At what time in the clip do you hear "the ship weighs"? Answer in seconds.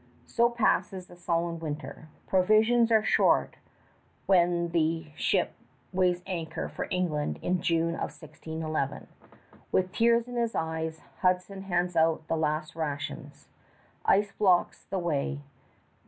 4.69-6.23